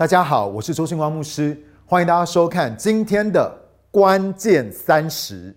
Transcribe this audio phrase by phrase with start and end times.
[0.00, 1.54] 大家好，我是周星光牧师，
[1.84, 3.54] 欢迎大家收看今天的
[3.90, 5.54] 关键三十。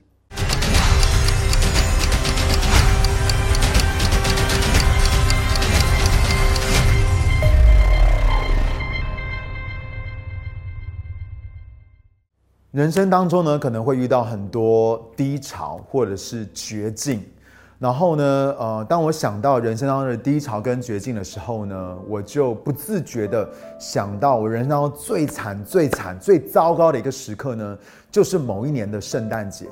[12.71, 17.23] 人生当中呢，可能会遇到很多低潮或者是绝境。
[17.83, 18.23] 然后呢，
[18.57, 23.45] 呃，当我想到人生当中的低潮跟绝境的时候呢，我就不自觉的
[23.77, 27.77] 想到我人生当中最惨、最惨、最糟糕的一个时刻呢，
[28.09, 29.65] 就是某一年的圣诞节。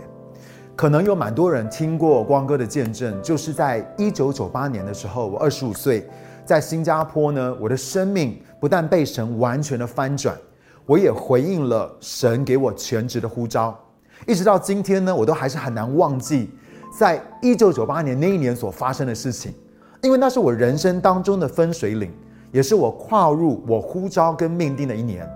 [0.75, 6.05] 可能有蛮多人听过光哥的见证，就是在一九九八年的时候，我二十五岁，
[6.43, 10.37] 在新加坡呢，我的生命不但被神完全的翻转，
[10.85, 13.79] 我也回应了神给我全职的呼召，
[14.27, 16.49] 一直到今天呢，我都还是很难忘记。
[16.91, 19.53] 在一九九八年那一年所发生的事情，
[20.01, 22.11] 因为那是我人生当中的分水岭，
[22.51, 25.27] 也是我跨入我呼召跟命定的一年。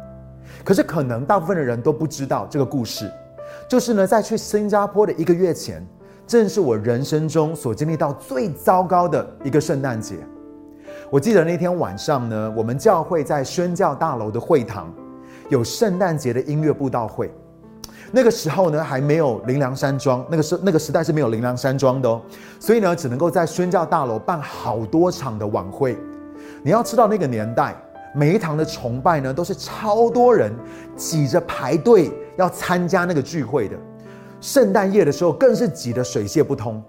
[0.63, 3.09] 可是可能大部分的人都不知道这个故事，
[3.69, 5.85] 就是呢，在去新加坡的一个月前，
[6.27, 10.17] 正是我人生中所经历到最糟糕的一个圣诞节。
[11.09, 14.93] 我记得那天晚上呢，我们教会在宣教大楼的会堂
[15.49, 17.31] 有圣诞节的音乐布道会。
[18.11, 22.21] 那个时候呢，还没有灵粮山庄，那个时那个时代是没有灵粮山庄的哦，
[22.59, 25.97] 所以呢，只能够在宣教大楼办好多场的晚会。
[26.63, 27.75] 你要知道那个年代，
[28.13, 30.53] 每一堂的崇拜呢，都是超多人
[30.95, 33.75] 挤着排队要参加那个聚会的。
[34.39, 36.81] 圣诞夜的时候，更是挤得水泄不通。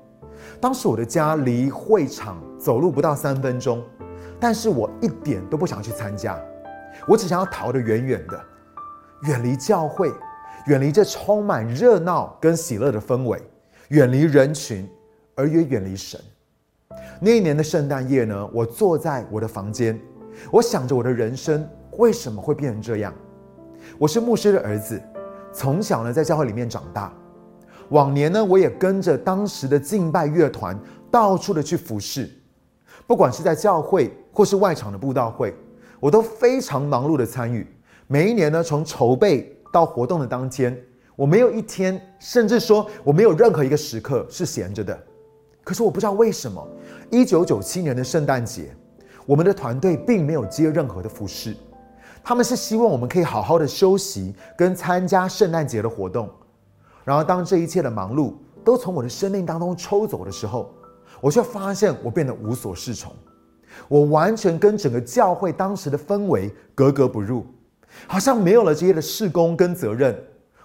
[0.61, 3.83] 当时我的家离会场走路不到三分钟，
[4.39, 6.39] 但是我一点都不想去参加，
[7.09, 8.41] 我只想要逃得远远的，
[9.23, 10.13] 远离教会。
[10.67, 13.41] 远离这充满热闹跟喜乐的氛围，
[13.89, 14.89] 远离人群，
[15.37, 16.21] 而也远离神。
[17.21, 19.99] 那一年的圣诞夜呢，我坐在我的房间，
[20.51, 21.65] 我想着我的人生
[21.99, 23.15] 为什么会变成这样。
[23.97, 25.01] 我是牧师的儿子，
[25.53, 27.13] 从小呢在教会里面长大。
[27.91, 30.77] 往年呢，我也跟着当时的敬拜乐团
[31.13, 32.29] 到处的去服侍，
[33.07, 35.55] 不管是在教会或是外场的布道会，
[36.01, 37.65] 我都非常忙碌的参与。
[38.09, 39.56] 每一年呢，从筹备。
[39.73, 40.77] 到活动的当天，
[41.15, 44.99] 我没有一天，甚至说我没有任何一个时刻是闲着的。
[45.65, 46.67] 可是我不知道为什么，
[47.11, 48.75] 一九九七年的圣诞节，
[49.27, 51.57] 我们的团队并没有接任何的服饰。
[52.23, 56.29] 他们是希望我们可以好好的休息跟参加圣诞节的活动。
[57.05, 58.35] 然而，当这一切的忙碌
[58.65, 60.75] 都从我的生命当中抽走的时候，
[61.21, 63.13] 我却发现我变得无所适从，
[63.89, 67.47] 我完全跟整个教会当时的氛围格格不入。
[68.07, 70.17] 好像没有了这些的事工跟责任，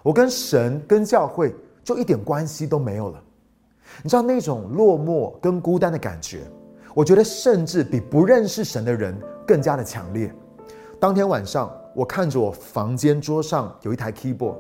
[0.04, 3.24] 我跟神跟教会就一点关系都没有了。
[4.04, 6.40] 你知道那种落寞跟孤单的感觉，
[6.94, 10.34] 我觉得甚至比不认识神的人更加的强烈。
[11.00, 14.56] 当天晚上，我看着我房间桌上有一台 keyboard，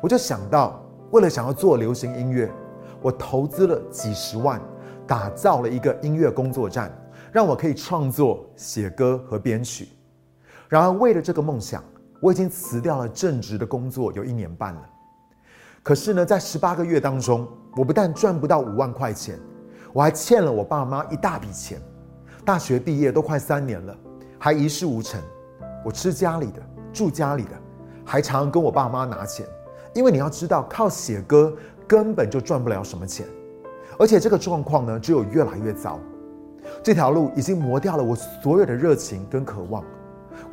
[0.00, 2.50] 我就想到，为了想要做流行音乐，
[3.02, 4.60] 我投资了几十万，
[5.06, 6.90] 打造了一个音乐工作站，
[7.32, 9.88] 让我可以创作、写歌和编曲。
[10.68, 11.82] 然而，为了这个梦想。
[12.20, 14.90] 我已经辞掉了正职的工作有一年半了，
[15.82, 19.38] 可是呢，在十八个月当中，我不但赚不到五万块钱，
[19.92, 21.78] 我还欠了我爸妈一大笔钱。
[22.42, 23.94] 大学毕业都快三年了，
[24.38, 25.20] 还一事无成。
[25.84, 26.62] 我吃家里的，
[26.94, 27.50] 住家里的，
[28.06, 29.46] 还常常跟我爸妈拿钱。
[29.92, 31.54] 因为你要知道，靠写歌
[31.86, 33.26] 根本就赚不了什么钱，
[33.98, 36.00] 而且这个状况呢，只有越来越糟。
[36.82, 39.84] 这条路已经磨掉了我所有的热情跟渴望。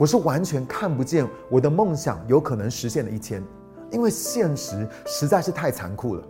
[0.01, 3.39] 我是完全看不见我的梦想有可能实现的一天，
[3.91, 6.23] 因为现实实在是太残酷了。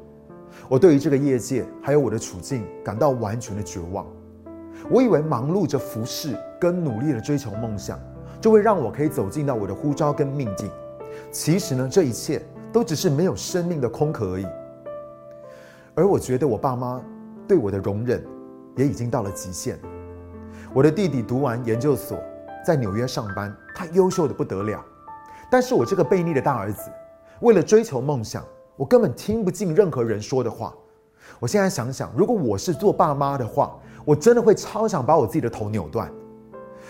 [0.67, 4.05] 我对于这个业界还有我的处境感到完全的绝望。
[4.89, 7.97] 我以为忙碌着服侍跟努力的追求梦想，
[8.41, 10.69] 就会让我可以走进到我的呼召跟命定。
[11.31, 14.45] 其实呢，这一切都只是没有生命的空壳而已。
[15.95, 17.01] 而我觉得我爸妈
[17.47, 18.21] 对我的容忍
[18.75, 19.79] 也已经到了极限。
[20.73, 22.21] 我的弟弟读完研究所。
[22.63, 24.83] 在纽约上班，他优秀的不得了。
[25.49, 26.91] 但是我这个悖逆的大儿子，
[27.41, 28.43] 为了追求梦想，
[28.77, 30.73] 我根本听不进任何人说的话。
[31.39, 33.75] 我现在想想，如果我是做爸妈的话，
[34.05, 36.11] 我真的会超想把我自己的头扭断。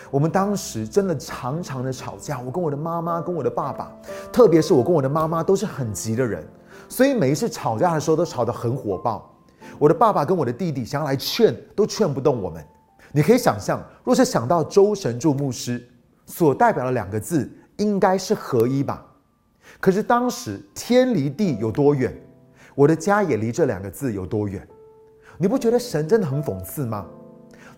[0.09, 3.91] 我们当时真的常常的吵架，我跟我的妈妈，跟我的爸爸，
[4.31, 6.45] 特别是我跟我的妈妈都是很急的人，
[6.89, 9.33] 所以每一次吵架的时候都吵得很火爆。
[9.79, 12.65] 我的爸爸跟我的弟弟想要来劝，都劝不动我们。
[13.11, 15.85] 你可以想象，若是想到周神柱牧师
[16.25, 19.05] 所代表的两个字，应该是合一吧？
[19.79, 22.13] 可是当时天离地有多远，
[22.75, 24.65] 我的家也离这两个字有多远？
[25.37, 27.05] 你不觉得神真的很讽刺吗？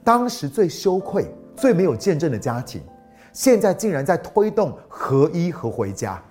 [0.04, 2.82] 当时最羞愧、最没有见证的家庭，
[3.32, 6.22] 现在竟然在推动合一和回家。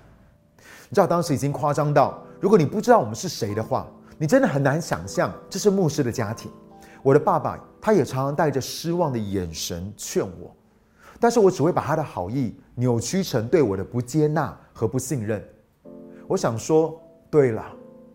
[0.88, 3.88] 你知道当时已经夸张到，如果你不知道我们是谁的话，
[4.18, 6.50] 你真的很难想象这是牧师的家庭。
[7.02, 10.54] 我的爸爸他也常常带着失望的眼神劝我，
[11.18, 15.42] 但是我只会把他的好意扭曲成对我的不接纳和不信任。
[16.28, 17.64] 我想说，对了，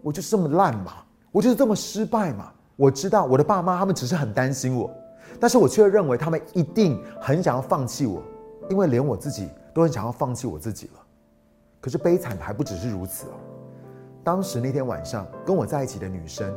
[0.02, 0.94] 我就是这么烂嘛，
[1.32, 2.52] 我就是这么失败嘛。
[2.78, 4.90] 我知道我的爸妈他们只是很担心我，
[5.40, 8.24] 但是我却认为他们一定很想要放弃我，
[8.70, 11.00] 因为连我自己都很想要放弃我自己了。
[11.82, 13.34] 可是悲惨的还不只是如此哦。
[14.24, 16.56] 当时那天晚上跟我在一起的女生。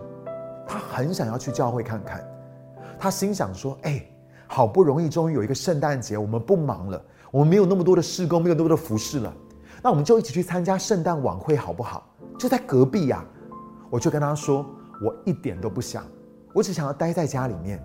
[0.71, 2.25] 他很想要去教会看看，
[2.97, 4.07] 他心想说：“哎，
[4.47, 9.35] 好不容易终于有一个圣诞节，我们不忙了，我们没有那么多的事工，没有那么多的服饰了，
[9.83, 12.09] 那我们就一起去参加圣诞晚会好不好？
[12.39, 13.25] 就在隔壁呀。”
[13.91, 14.65] 我就跟他说
[15.05, 16.05] ：“我一点都不想，
[16.55, 17.85] 我只想要待在家里面。”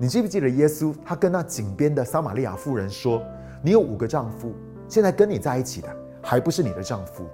[0.00, 0.94] 你记不记得耶稣？
[1.04, 3.22] 他跟那井边的撒玛利亚妇人说
[3.62, 4.54] ：“你有五个丈夫，
[4.88, 7.26] 现在跟你在一起的还不是你的丈夫？”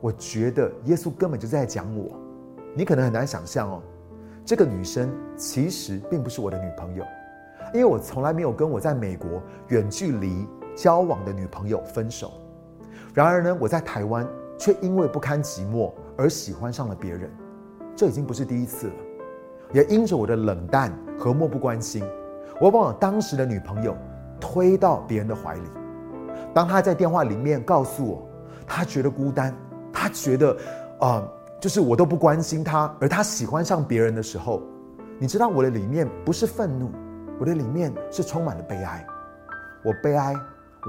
[0.00, 2.21] 我觉得耶稣根本就在讲我。
[2.74, 3.82] 你可能很难想象哦，
[4.46, 7.04] 这个女生其实并不是我的女朋友，
[7.74, 12.32] 因为我从来没有跟我在美国远距离交往的女朋友分手。
[13.12, 14.26] 然而呢，我在台湾
[14.58, 17.30] 却因为不堪寂寞而喜欢上了别人，
[17.94, 18.94] 这已经不是第一次了。
[19.70, 22.02] 也因着我的冷淡和漠不关心，
[22.58, 23.94] 我把我当时的女朋友
[24.40, 25.68] 推到别人的怀里。
[26.54, 28.26] 当她在电话里面告诉我，
[28.66, 29.54] 她觉得孤单，
[29.92, 30.56] 她觉得
[31.00, 31.22] 啊。
[31.62, 34.60] 就是我都不关心他，而他喜欢上别人的时候，
[35.16, 36.90] 你知道我的里面不是愤怒，
[37.38, 39.06] 我的里面是充满了悲哀。
[39.84, 40.34] 我悲哀，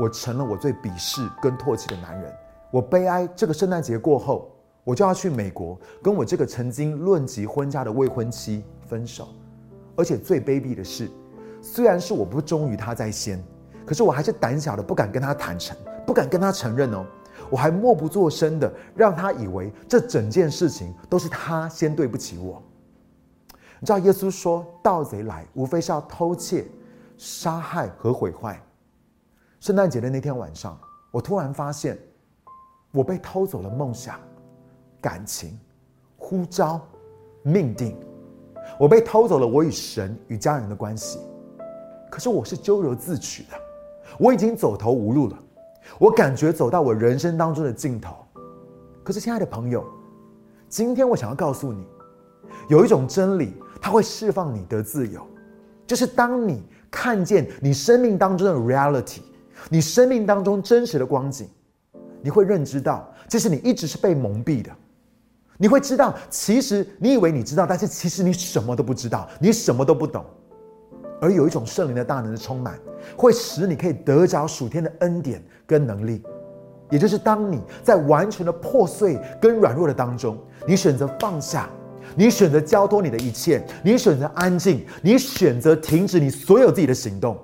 [0.02, 2.34] 我成了我最鄙视跟唾弃的男人。
[2.72, 4.52] 我悲哀，这个圣诞节过后，
[4.84, 9.28] 我就要去美国跟我这个曾经论及婚嫁的未婚妻分手。
[9.96, 11.08] 而且最卑鄙的是，
[11.62, 13.40] 虽然是我不忠于他在先，
[13.86, 17.06] 可是我还是胆小的不敢跟他坦诚，不敢跟他承认哦。
[17.50, 22.62] 我还默不作声的让他以为这整件事情都是他先对不起我。
[23.80, 26.66] 你知道耶稣说盗贼来无非是要偷窃、
[27.18, 28.62] 杀害和毁坏。
[29.60, 30.78] 圣诞节的那天晚上，
[31.12, 31.98] 我突然发现，
[32.92, 34.20] 我被偷走了梦想、
[35.02, 35.60] 感情、
[36.18, 36.80] 呼召、
[37.42, 37.98] 命定。
[38.80, 41.20] 我被偷走了我与神与家人的关系。
[42.10, 43.50] 可是我是咎由自取的，
[44.18, 45.38] 我已经走投无路了。
[46.00, 48.16] 我感觉走到我人生当中的尽头，
[49.04, 49.86] 可是亲爱的朋友，
[50.70, 51.86] 今天我想要告诉你，
[52.70, 55.26] 有一种真理，它会释放你的自由，
[55.86, 59.22] 就是当你看见你生命当中的 reality，
[59.70, 61.48] 你生命当中真实的光景，
[62.22, 64.72] 你会认知到，其实你一直是被蒙蔽的，
[65.58, 70.26] 你会知道，其实你以为你知道，但是其实你什么都不知道，你什么都不懂。
[71.22, 72.78] 而有一种圣灵的大能的充满，
[73.16, 75.42] 会使你可以得着属天的恩典
[75.74, 76.22] 跟能力。
[76.92, 80.38] 也就是当你在完全的破碎跟软弱的当中，
[80.68, 81.68] 你选择放下，
[82.16, 87.36] 你选择交托你的一切，你选择安静，你选择停止你所有自己的行动，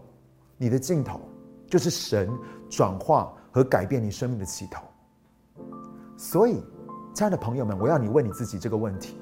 [0.56, 1.20] 你的尽头
[1.68, 2.30] 就是神
[2.70, 4.84] 转化和改变你生命的起头。
[6.16, 6.64] 所以，
[7.16, 9.18] 亲爱的朋友们，我要你问你自己这个问题，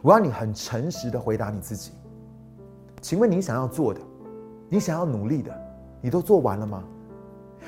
[0.00, 1.92] 我要你很诚实的回答你自己。
[3.02, 4.00] 请问你想要做的，
[4.70, 5.52] 你想要努力的，
[6.00, 6.82] 你都做完了吗？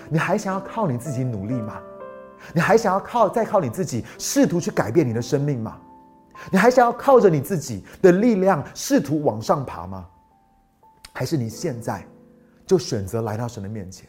[0.08, 1.80] 你还想要靠你自己努力吗？
[2.54, 5.78] 你还想要靠再靠你自己试图去改变你的生命吗？
[6.50, 10.06] 你还想要靠着你自己的力量试图往上爬吗？
[11.12, 12.02] 还是你现在
[12.64, 14.08] 就选择来到神的面前？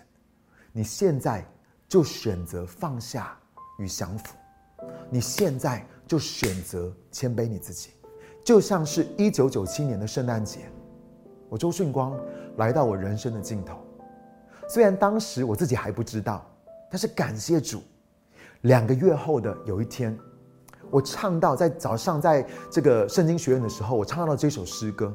[0.71, 1.45] 你现在
[1.89, 3.37] 就选择放下
[3.77, 4.33] 与降服？
[5.09, 7.89] 你现在就选择谦卑你自己？
[8.45, 10.61] 就像是一九九七年的圣诞节。
[11.49, 12.17] 我周迅光
[12.55, 13.75] 来到我人生的尽头，
[14.71, 16.49] 虽然当时我自己还不知道，
[16.89, 17.83] 但是感谢主，
[18.61, 20.17] 两个月后的有一天，
[20.89, 25.13] 我唱到在早上在这个圣经学院的时候，我唱到了这首诗歌。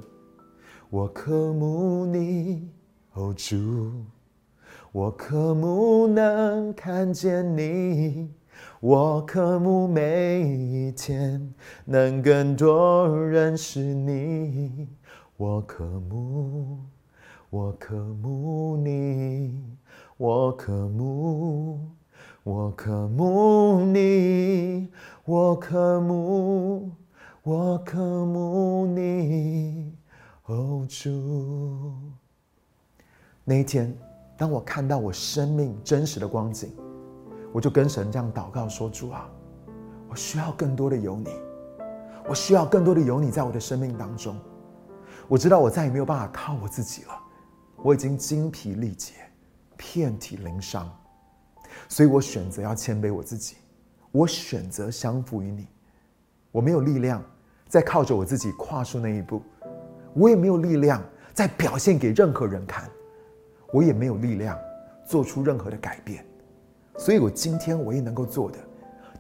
[0.90, 2.68] 我渴慕你，
[3.14, 4.04] 哦主，
[4.92, 8.30] 我渴慕能看见你，
[8.80, 11.54] 我渴慕每一天
[11.86, 14.86] 能更多认识你。
[15.38, 16.78] 我渴慕，
[17.50, 19.62] 我渴慕你，
[20.16, 21.78] 我渴慕，
[22.42, 24.90] 我渴慕你，
[25.24, 26.90] 我渴慕，
[27.44, 29.94] 我渴慕你，
[30.46, 31.94] 哦主。
[33.44, 33.96] 那一天，
[34.36, 36.72] 当我看到我生命真实的光景，
[37.52, 39.30] 我就跟神这样祷告说：“主啊，
[40.10, 41.30] 我需要更多的有你，
[42.28, 44.36] 我需要更多的有你在我的生命当中。”
[45.28, 47.10] 我知道我再也没有办法靠我自己了，
[47.82, 49.12] 我已经精疲力竭，
[49.76, 50.90] 遍体鳞伤。
[51.88, 53.56] 所以我选择要谦卑我自己，
[54.10, 55.66] 我选择相服于你。
[56.50, 57.22] 我没有力量
[57.68, 59.42] 再靠着我自己跨出那一步，
[60.14, 61.02] 我也没有力量
[61.34, 62.90] 再表现给任何人看，
[63.72, 64.58] 我也没有力量
[65.04, 66.24] 做出任何的改变。
[66.96, 68.58] 所以我今天唯一能够做的，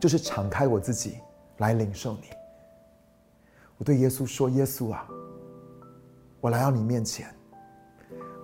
[0.00, 1.18] 就是敞开我自己
[1.58, 2.28] 来领受你。
[3.76, 5.06] 我对耶稣说：“耶稣啊，
[6.40, 7.28] 我来到你面前，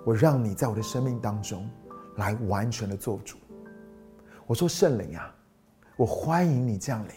[0.04, 1.68] 我让你在我的生命当中
[2.16, 3.36] 来完全的做主。”
[4.46, 5.34] 我说：“圣灵啊，
[5.96, 7.10] 我欢迎你降临，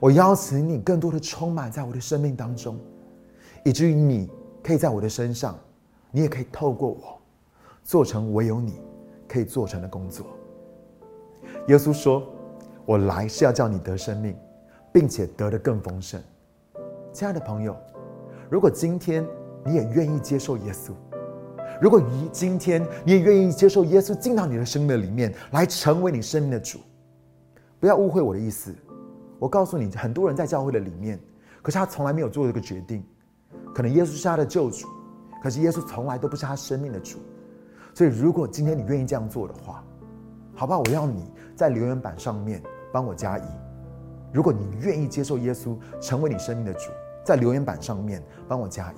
[0.00, 2.78] 我邀请你更多的充满在我的生命当中，
[3.64, 4.30] 以至于你
[4.62, 5.58] 可以在我的身上，
[6.10, 7.20] 你也可以透过我，
[7.84, 8.80] 做成唯有你
[9.28, 10.26] 可以做成的工作。”
[11.68, 12.26] 耶稣说
[12.84, 14.34] ：“我来是要叫你得生命，
[14.90, 16.20] 并且得的更丰盛。”
[17.12, 17.76] 亲爱的朋友，
[18.50, 19.24] 如果今天
[19.64, 20.92] 你也愿意接受耶稣，
[21.80, 26.78] 如果你今天你也愿意接受耶稣进到你的生命里面，来成为你生命的主，
[27.78, 28.74] 不要误会我的意思。
[29.38, 31.18] 我告诉你，很多人在教会的里面，
[31.62, 33.02] 可是他从来没有做这个决定。
[33.74, 34.86] 可能耶稣是他的救主，
[35.42, 37.18] 可是耶稣从来都不是他生命的主。
[37.94, 39.82] 所以，如果今天你愿意这样做的话，
[40.54, 40.80] 好不好？
[40.80, 43.42] 我要你在留言板上面帮我加一。
[44.32, 46.90] 如果你愿意接受耶稣成为你生命的主，
[47.24, 48.96] 在留言板上面帮我加一。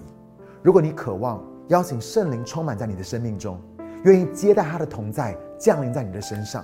[0.63, 3.59] 如果你渴望邀请圣灵充满在你的生命中，
[4.05, 6.63] 愿意接待他的同在降临在你的身上，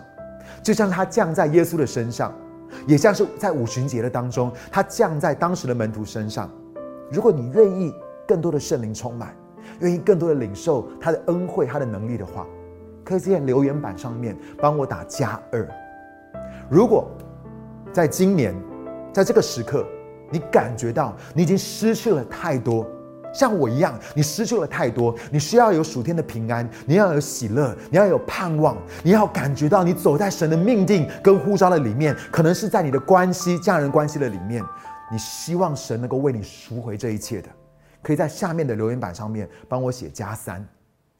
[0.63, 2.31] 就像他降在耶稣的身上，
[2.87, 6.51] 也像是在五旬节的当中，他降在当时的门徒身上。
[7.11, 7.91] 如果你愿意
[8.27, 9.35] 更多的圣灵充满，
[9.81, 12.47] 愿意更多的领受他的恩惠、他的能力的话，
[13.03, 15.67] 可以在留言板上面帮我打加二。
[16.69, 17.09] 如果
[17.95, 18.55] 在今年，
[19.11, 19.87] 在这个时刻，
[20.31, 22.87] 你感觉到你已经失去了太多，
[23.33, 25.15] 像我一样，你失去了太多。
[25.31, 34.65] 你需要有属天的平安，你要有喜乐，你要有盼望，你要感觉到你走在神的命定跟呼召的里面，可能是在你的关系、家人关系的里面。
[35.11, 37.49] 你希望神能够为你赎回这一切的，
[38.03, 40.67] 可以在下面的留言板上面帮我写加三。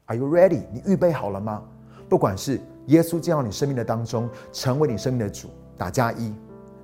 [0.07, 0.63] Are you ready？
[0.73, 1.63] 你预备好了吗？
[2.09, 6.35] 不管是耶稣进到你生命的当中，成为你生命的主，打加一。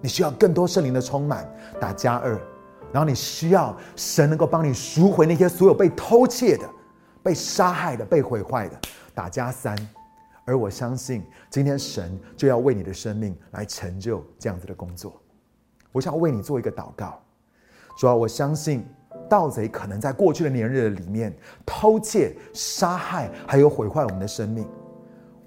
[0.00, 1.50] 你需要更多圣灵的充满，
[1.80, 2.36] 打加二；
[2.94, 6.64] 然后你需要神能够帮你赎回那些所有被偷窃的、
[7.24, 8.80] 被杀害的、被毁坏的，
[9.12, 9.76] 打加三。
[10.44, 15.20] 而我相信，今天神就要为你的生命来成就这样子的工作。
[15.90, 17.20] 我想为你做一个祷告，
[17.98, 18.86] 主要我相信
[19.28, 21.36] 盗贼可能在过去的年日里面
[21.66, 24.64] 偷窃、杀害，还有毁坏我们的生命。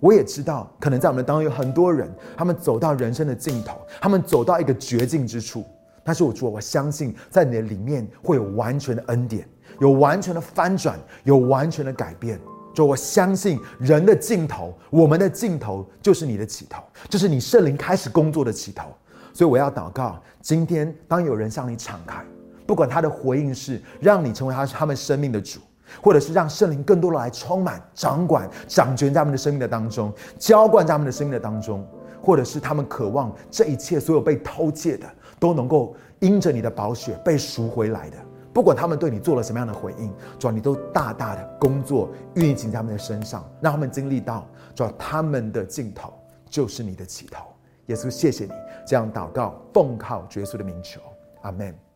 [0.01, 5.63] 我也知道，可能在我们当中有很多人，他们走到人生的尽头，他们走到一个绝境之处。
[6.07, 9.45] 但是我说，我相信在你的里面会有完全的恩典，
[9.81, 12.39] 有完全的翻转，有完全的改变。
[12.73, 18.85] 就我相信人的尽头，我们的尽头就是你的起头，就是你圣灵开始工作的起头。
[19.33, 22.23] 所以我要祷告，今天当有人向你敞开，
[22.65, 25.59] 不管他的回应是让你成为他他们生命的主。
[26.01, 31.87] 或者是让圣灵更多的来充满、掌管、掌权在他们的生命的当中，浇灌在他们的生命的当中，
[32.21, 35.07] 或者是他们渴望这一切所有被偷窃的
[35.39, 38.17] 都能够因着你的宝血被赎回来的。
[38.53, 46.11] 不管他们对你做了什么样的回应，主要你都大大的工作运行在他们的身上，让他们经历到，主要他们的尽头
[46.49, 47.45] 就是你的起头。
[47.85, 48.51] 耶稣，谢谢你
[48.85, 50.99] 这样祷告，奉靠耶稣的名求，
[51.41, 51.86] 阿门。